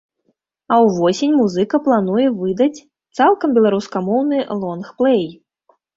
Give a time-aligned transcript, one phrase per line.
[0.71, 2.83] А ўвосень музыка плануе выдаць
[3.19, 5.23] цалкам беларускамоўны лонгплэй.